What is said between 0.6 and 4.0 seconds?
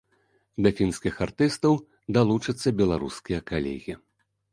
Да фінскіх артыстаў далучацца беларускія калегі.